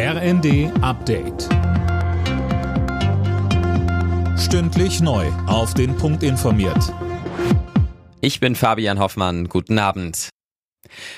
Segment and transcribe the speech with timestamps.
[0.00, 1.48] RND Update.
[4.38, 5.26] Stündlich neu.
[5.48, 6.94] Auf den Punkt informiert.
[8.20, 9.48] Ich bin Fabian Hoffmann.
[9.48, 10.28] Guten Abend.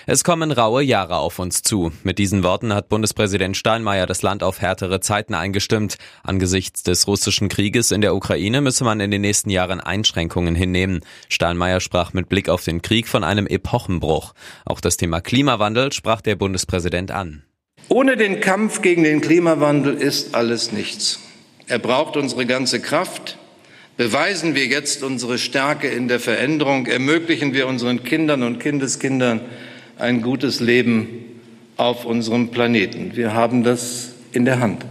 [0.06, 1.93] Es kommen raue Jahre auf uns zu.
[2.04, 5.99] Mit diesen Worten hat Bundespräsident Steinmeier das Land auf härtere Zeiten eingestimmt.
[6.22, 11.01] Angesichts des russischen Krieges in der Ukraine müsse man in den nächsten Jahren Einschränkungen hinnehmen.
[11.28, 14.33] Steinmeier sprach mit Blick auf den Krieg von einem Epochenbruch.
[14.65, 17.42] Auch das Thema Klimawandel sprach der Bundespräsident an.
[17.93, 21.19] Ohne den Kampf gegen den Klimawandel ist alles nichts.
[21.67, 23.37] Er braucht unsere ganze Kraft.
[23.97, 29.41] Beweisen wir jetzt unsere Stärke in der Veränderung, ermöglichen wir unseren Kindern und Kindeskindern
[29.98, 31.09] ein gutes Leben
[31.77, 33.17] auf unserem Planeten.
[33.17, 34.87] Wir haben das in der Hand.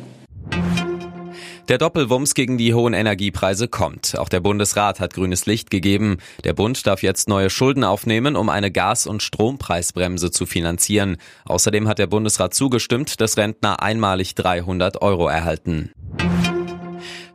[1.70, 4.18] Der Doppelwumms gegen die hohen Energiepreise kommt.
[4.18, 6.18] Auch der Bundesrat hat grünes Licht gegeben.
[6.44, 11.18] Der Bund darf jetzt neue Schulden aufnehmen, um eine Gas- und Strompreisbremse zu finanzieren.
[11.46, 15.92] Außerdem hat der Bundesrat zugestimmt, dass Rentner einmalig 300 Euro erhalten.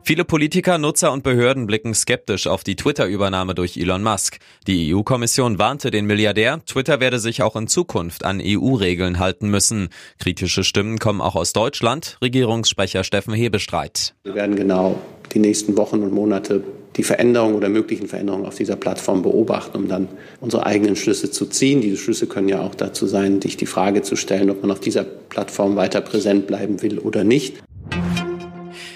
[0.07, 4.37] Viele Politiker, Nutzer und Behörden blicken skeptisch auf die Twitter-Übernahme durch Elon Musk.
[4.67, 9.89] Die EU-Kommission warnte den Milliardär, Twitter werde sich auch in Zukunft an EU-Regeln halten müssen.
[10.19, 12.19] Kritische Stimmen kommen auch aus Deutschland.
[12.21, 14.13] Regierungssprecher Steffen Hebestreit.
[14.25, 14.99] Wir werden genau
[15.33, 16.63] die nächsten Wochen und Monate
[16.97, 20.07] die Veränderungen oder möglichen Veränderungen auf dieser Plattform beobachten, um dann
[20.39, 21.81] unsere eigenen Schlüsse zu ziehen.
[21.81, 24.79] Diese Schlüsse können ja auch dazu sein, sich die Frage zu stellen, ob man auf
[24.79, 27.55] dieser Plattform weiter präsent bleiben will oder nicht.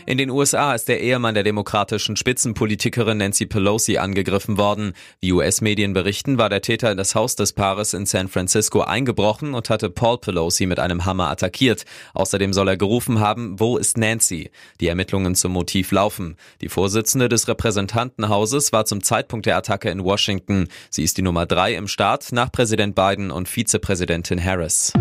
[0.09, 4.93] In den USA ist der Ehemann der demokratischen Spitzenpolitikerin Nancy Pelosi angegriffen worden.
[5.21, 9.53] Wie US-Medien berichten, war der Täter in das Haus des Paares in San Francisco eingebrochen
[9.53, 11.85] und hatte Paul Pelosi mit einem Hammer attackiert.
[12.15, 14.49] Außerdem soll er gerufen haben, wo ist Nancy?
[14.81, 16.37] Die Ermittlungen zum Motiv laufen.
[16.61, 20.69] Die Vorsitzende des Repräsentantenhauses war zum Zeitpunkt der Attacke in Washington.
[20.89, 24.91] Sie ist die Nummer drei im Staat nach Präsident Biden und Vizepräsidentin Harris.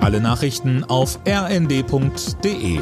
[0.00, 2.80] Alle Nachrichten auf rnd.de